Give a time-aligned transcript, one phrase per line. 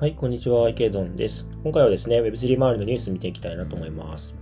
[0.00, 1.44] はい、こんにちは、池ドンです。
[1.64, 4.36] 今回はですね、Web3 周りのニュース見ていきたいなと思います。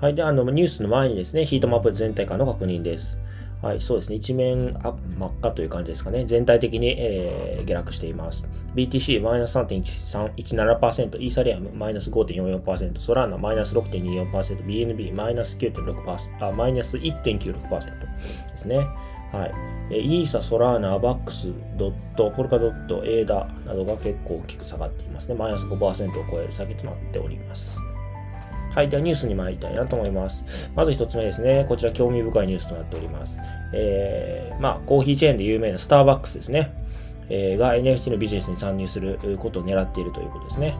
[0.00, 3.18] はい、で、あの、ニュースの前にですね、ヒートマップ全体化の確認です。
[3.62, 4.16] はい、そうですね。
[4.16, 6.24] 一面あ真っ赤という感じですかね。
[6.26, 8.44] 全体的に、えー、下落しています。
[8.74, 18.84] BTC マイナス3.17%、イーサリアムマイナス5.44%、ソラーナマイナス6.24%、BNB マイナス9.6%、あマイナス1.96%ですね。
[19.32, 19.72] はい。
[19.90, 25.34] イーサ、ソラーナ、アバックス、ドット、ポルカドット、エーダなどが結構大きく下がっていますね。
[25.34, 27.78] マイナス5%を超える下げとなっております。
[28.74, 28.88] はい。
[28.88, 30.70] ではニュースに参りたいなと思います。
[30.74, 31.66] まず一つ目ですね。
[31.68, 33.38] こちら興味深いニュースとなっております。
[33.74, 36.72] えー、まあ、コーヒーチェーンで有名なスターバックスですね。
[37.28, 40.74] えー、が NFT のビジネスに参入することを狙っているということですね。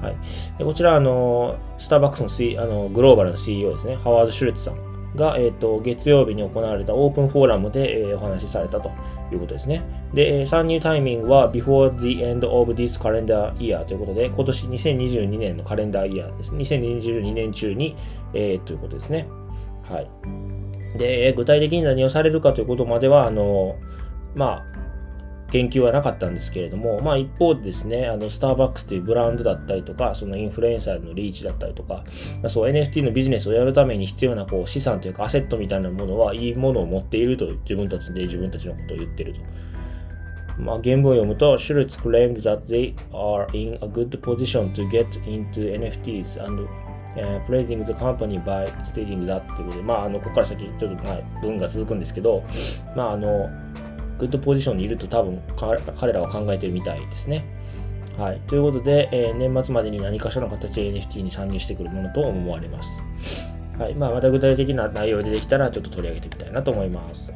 [0.00, 0.64] はい。
[0.64, 3.96] こちら、あの、スターバックスの,、あのグローバルの CEO ですね。
[3.96, 4.74] ハワード・シュレッツさん
[5.16, 8.90] が、えーと、月曜日に行われたオープンフォーラムで、えー、お話しされたと
[9.32, 9.82] いうことですね。
[10.12, 16.52] で、参入タイミングは before the end of this calendar year ということで、今年2022年のカレンダーイヤーです。
[16.52, 17.96] 2022年中に、
[18.32, 19.28] えー、ということですね。
[19.88, 20.98] はい。
[20.98, 23.76] で、具体的に何をされるかということまでは、あの、
[24.34, 24.83] まあ、
[25.50, 32.04] 研究はなかったんですけれども、まあ一方でですね、あの、スターバックスというブランドだったりとか、そのインフルエンサーのリーチだったりとか、
[32.42, 39.40] まあそう NFT のビジネスをやるために必要なこう資産というかアセットみたいなものはいいものを持っていると自分たちで自分たちのことを言っていると。
[40.58, 46.68] まあ、原文を読むと、Schultz claimed that they are in a good position to get into NFTs and
[47.16, 52.42] Uh, praising the company by stating that ということで、まあ、あの、ここから先、ちょっと、まあ、文が続くんですけど、
[52.96, 53.48] まあ、あの、
[54.24, 55.42] good position にいると多分
[55.96, 57.44] 彼らは考えてるみたいですね。
[58.16, 58.40] はい。
[58.46, 63.02] ということで、えー、年末までに何かしらの形で NFT に参入してくるものと思われます。
[63.78, 63.94] はい。
[63.94, 67.34] まあ、また具体的な内容でできたらちょっと取り上げてみたいなと思います。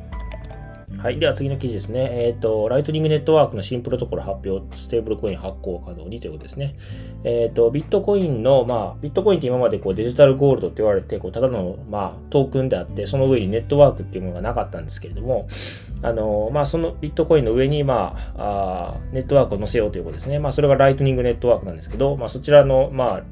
[0.99, 1.21] はい。
[1.21, 2.09] では次の記事ですね。
[2.27, 6.75] えっ、ー、と、ライトニングネットワークの新プロトコル発表、ステーブルコイン発行可能にということですね。
[7.23, 15.47] えっ、ー、と、ビットコインの、まあ、ビットコインって今までこうデジタルゴールドって言われて、こう、ただの、まあ、トークンであって、その上にネットワークっていうものがなかったんですけれども、
[16.03, 20.41] あの、まあ、そのビットコインの上に、まあ、あネットワークを載せようということですね。
[20.41, 23.23] まあ、それがライトニングネットワークなんですけど、まあ、そちらの、まあ、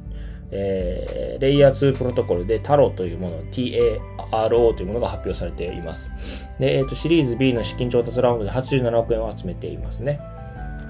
[0.51, 6.11] えー、レイヤー2プロトコルでタロというもの、TARO というものが発表されています。
[6.59, 10.21] で、えーと、シリーズ B の資金調達ラウンドで87億円を集めていますね。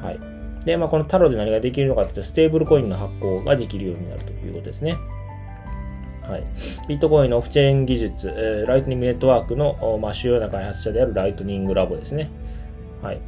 [0.02, 0.64] はい。
[0.64, 4.96] で、まあ、このタロで何ができるのかというと、ステーブルコインの発行ができるようになるということですね。
[6.22, 6.44] はい、
[6.88, 12.30] ビットコインのオフチェーン技術、えー、ライトニングネットワークの、まあ、主要な開発者であるライトニングラボですね。
[13.00, 13.20] はい。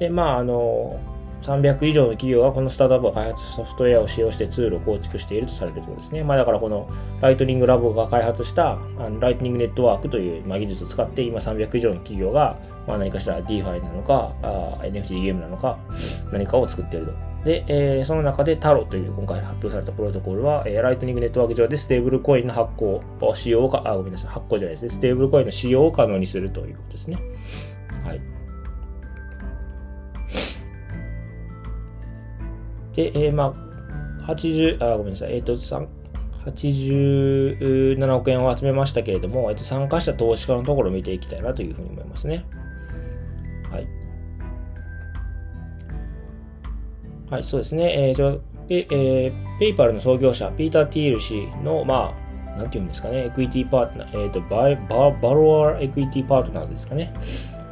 [0.00, 0.98] で、まあ、あの
[1.42, 6.22] 300以上の企業がこのスタートアップが開発したソフトウェアを使用してツールを構築しているとされるということですね。
[6.22, 6.88] まあだからこの
[7.20, 15.78] ライトニングラボが開発したあのライトニングネットワークという、まあ、技術を使って今300以上の企業が、まあ、何かしら DeFi なのかあ NFT ゲームなのか
[16.32, 17.30] 何かを作っていると。
[17.44, 24.88] で、えー、その中でタロという今回発表されたプロトコルは、えー、ライトニングネットワーク上でステーブルコインの発行を使用か、あ、ごめんなさい、発行じゃないですね。
[24.90, 27.18] ステーブルコインの使用を可能にするということですね。
[28.04, 28.39] はい。
[32.94, 33.54] で、えー、ま
[34.26, 35.56] あ、80、あ、ごめんなさい、えっ、ー、と、
[36.50, 42.44] 87億円を集めましたけれども、えっ、と、参加した投資家のところを見ていきたいなというふうに思いますね。
[43.70, 43.86] はい。
[47.30, 48.08] はい、そうですね。
[48.08, 52.14] えー、とペえー、ペイパルの創業者、ピーター・ティール氏の、ま
[52.56, 57.12] あ、なんていうんですかね、エクイティパートナー、えっ、ー、とババ、バロアエクイティパートナーズですかね。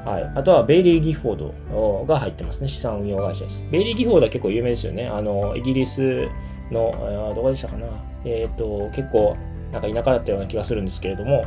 [0.08, 0.32] はい。
[0.34, 2.68] あとは、ベイリー・ギフォードが入ってますね。
[2.68, 3.62] 資産運用会社です。
[3.70, 5.06] ベイリー・ギフォードは結構有名ですよね。
[5.06, 6.28] あの、イギリス
[6.70, 7.86] の、どこでしたかな。
[8.24, 9.36] えっ、ー、と、結構、
[9.70, 11.44] なんか田舎だったような気がするんですけれども、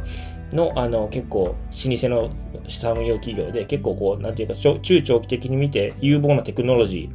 [0.53, 2.29] の、あの、結構、老舗の
[2.67, 7.09] 資産運用企業で、結構こう、なんていうか、中長期的に見て、有望なテクノロジ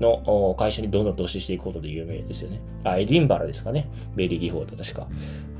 [0.00, 2.60] ーの会社にどんどん投資していくことで有名ですよね。
[2.82, 3.88] あ、エディンバラですかね。
[4.16, 5.06] ベイリー・ギフォード、確か。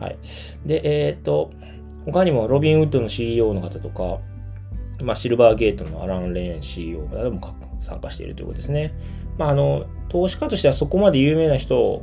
[0.00, 0.18] はい。
[0.66, 1.50] で、えっ、と、
[2.06, 4.18] 他にもロビン・ウッドの CEO の方とか、
[5.02, 7.40] まあ、シルバーゲートのアラン・レーン CEO なども
[7.78, 8.94] 参加しているということですね。
[9.38, 12.02] まあ、あの、投資家としてはそこまで有名な人、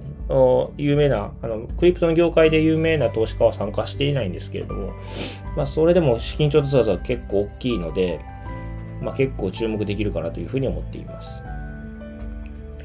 [0.78, 4.94] 有名な、あの、クリプトの業界で有名な投資家は参加していないんですけれども、
[5.58, 8.22] まあ、それでも資金調達は結構大きいので、
[9.02, 11.44] まあ、結構注目できるかなというふうに思っています。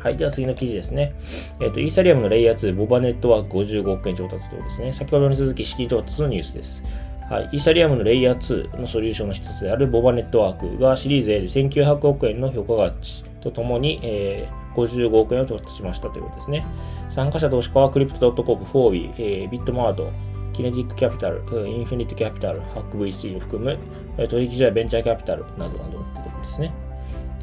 [0.01, 0.17] はい。
[0.17, 1.15] では次の記事ですね。
[1.61, 4.93] えっ、ー、と、イーサリアムのレイヤー2、ボバネットワーク55億円調達ということですね。
[4.95, 6.83] 先ほどに続き資金調達のニュースです。
[7.31, 16.67] はい、イーサリアムのレイヤー2のソリューションの一つであるボバネットワークがシリーズ A で1900億円の評価価値とともに、えー、55億円を調達しましたということですね。
[17.09, 20.11] 参加者投資家はクリプト .com、フォーウィ、えー、ビットマード、
[20.53, 21.39] キネティックキャピタル、
[21.69, 23.79] インフィニットキャピタル、ハック VC を含む、
[24.27, 26.73] 取引所やベンチャーキャピタルなどなどということですね。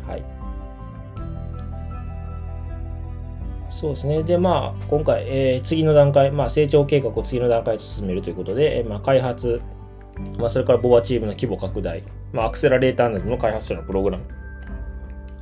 [0.06, 0.24] はい。
[3.72, 4.22] そうですね。
[4.24, 9.62] で、まあ、今回、えー、次の段階、まあ、成長計画を次の段階と進めるということで、えー、まあ、開発、
[10.38, 12.04] まあ、それからボアチームの規模拡大、
[12.34, 14.25] まあ、アクセラレーターなどの開発者のプログラム、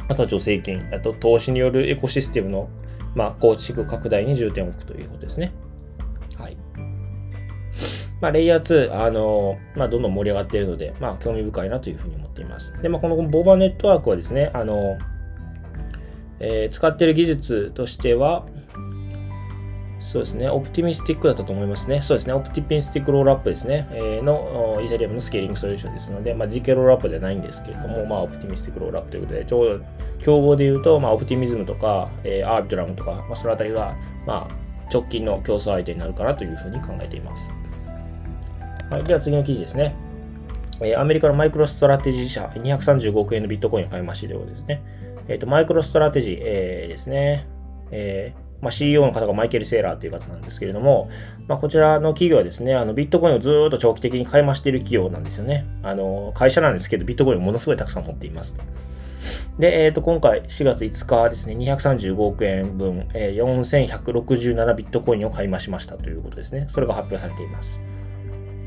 [0.07, 2.69] あとは助成金、あと投資によるエコシステムの、
[3.15, 5.53] まあ、構築拡大に重点を置くということですね。
[6.37, 6.57] はい。
[8.21, 12.73] まあ、レイヤー2、あのまあ、どんどん盛り上がっているので、まあ、興味深いなというふうに思っています。
[12.81, 14.97] で、まあ、このボバネットワークはですね、あの
[16.39, 18.45] えー、使っている技術としては、
[20.05, 21.99] そうですね、オプティミスティックだったと思いますね。
[22.03, 29.85] そうですね、オプティミスティックロールアップですね、えー、のイーサリアムのスケーリングソリューションですので、まあ、GK ロールアップではないんですけれども、まあ、オプティミスティックロールアップということで、ちょうど
[30.19, 33.95] 競合で言うと、まあ、オプティミズムとか、えー、アービトラムとか、まあ、そのあたりが、
[34.27, 37.51] まあ、直近の競争相手になるかなというふうに考えています。
[38.91, 39.95] はい、では次の記事ですね。
[40.81, 44.83] えー、アメリカのマイクロストラテジー社235億円のビットコインを買い増しということですね。
[45.27, 47.47] えっ、ー、と、マイクロストラテジー、えー、ですね。
[47.89, 51.07] えーまあ、CEO の方がマイケル・セーラーという方なんですけれども、
[51.47, 55.67] まあ、こちらの企業はですね、あのビットコインをずっと長期的に買い増している企業なんですよね。
[55.83, 58.55] あの会社なんですけど、ビットコインをものすごいたくさん持っています。
[59.59, 66.65] で、えっ、ー、と、今回4月5日ですね、235億円分、えー、4167ビットコインを買い増しましたということですね。
[66.69, 67.79] それが発表されています。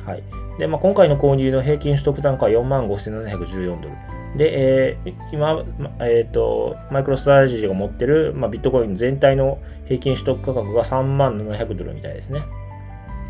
[0.07, 0.23] はい。
[0.59, 4.18] で、まあ、今回の購入の平均取得単価は45,714ドル。
[4.37, 5.65] で、えー、今、
[6.01, 12.41] えっ、ー、と、マイクロストラテジーが持ってる、まあ、ビットコイン全体の平均取得価格が3万700ドルみたいですね。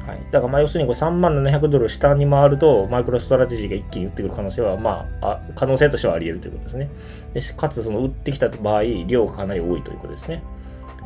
[0.07, 0.27] はい。
[0.31, 6.91] だから、まあ、要するにこれ3万700ドル下に回ると、マイクロストラテジーが一気に売ってくる可能性は、まあ、あ可能性としてはあり得るということですね。
[7.35, 10.43] でかつ、その売ってきた場合、量がかなり多いということですね。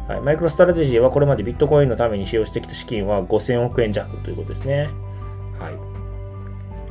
[0.08, 0.20] はい。
[0.20, 4.88] マイクロストラテジーはこれまでビットコインのために使用してきた資金は5000億円弱ということですね。
[5.58, 5.91] はい。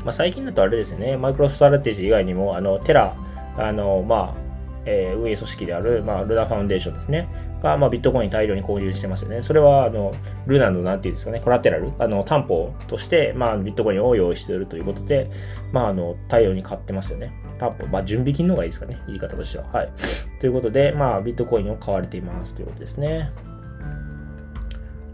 [0.04, 3.16] まあ、最近だとあれですね、マイクロストラテジー以外にも、あの、テラ、
[3.58, 4.42] あの、まあ、
[4.86, 7.28] えー、運営組織である、まあ、ルナファウンデーションですね。
[7.62, 9.44] が、まあ、ビットコイン大量に購入してますよね。
[9.44, 10.14] それは、あの、
[10.48, 15.30] ルナの、なんていうんですかね、 collateral、あの、担保として、まあ、ビットコインを用意しているということで、
[15.72, 17.32] まあ、あの、大量に買ってますよね。
[17.60, 19.66] 担保、まあ、準備金の方がいいですかね、言い方としては。
[19.72, 19.92] はい。
[20.40, 23.32] ということで、まあ、ビットコインを買われていますということですね。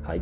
[0.04, 0.22] はい。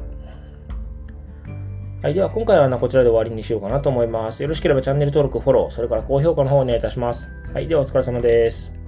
[2.02, 2.14] はい。
[2.14, 4.44] では、今回はなこちらで終わりにしようかなと思います。
[4.44, 7.32] よろしければチャンネル登録、フォロー、それから高評価の方をお願いいたします。
[7.54, 7.68] はい。
[7.68, 8.85] では、お疲れ様です。